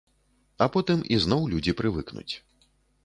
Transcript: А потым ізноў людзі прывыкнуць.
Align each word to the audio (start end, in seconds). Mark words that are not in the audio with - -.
А 0.65 0.67
потым 0.77 1.03
ізноў 1.17 1.43
людзі 1.53 1.77
прывыкнуць. 1.83 2.29